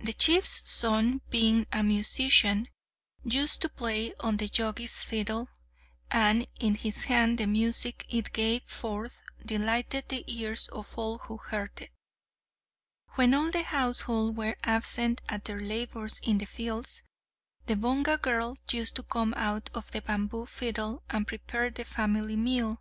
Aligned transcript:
The 0.00 0.14
chief's 0.14 0.66
son, 0.70 1.20
being 1.28 1.66
a 1.70 1.82
musician, 1.82 2.68
used 3.22 3.60
to 3.60 3.68
play 3.68 4.14
on 4.14 4.38
the 4.38 4.48
Jogi's 4.48 5.02
fiddle, 5.02 5.50
and 6.10 6.46
in 6.58 6.74
his 6.74 7.02
hands 7.04 7.36
the 7.36 7.44
music 7.46 8.06
it 8.08 8.32
gave 8.32 8.62
forth 8.62 9.20
delighted 9.44 10.08
the 10.08 10.24
ears 10.26 10.68
of 10.68 10.96
all 10.96 11.18
who 11.18 11.36
heard 11.36 11.82
it. 11.82 11.90
When 13.16 13.34
all 13.34 13.50
the 13.50 13.64
household 13.64 14.38
were 14.38 14.56
absent 14.64 15.20
at 15.28 15.44
their 15.44 15.60
labours 15.60 16.18
in 16.20 16.38
the 16.38 16.46
fields, 16.46 17.02
the 17.66 17.76
Bonga 17.76 18.16
girl 18.16 18.56
used 18.70 18.96
to 18.96 19.02
come 19.02 19.34
out 19.34 19.68
of 19.74 19.90
the 19.90 20.00
bamboo 20.00 20.46
fiddle, 20.46 21.02
and 21.10 21.26
prepared 21.26 21.74
the 21.74 21.84
family 21.84 22.36
meal. 22.36 22.80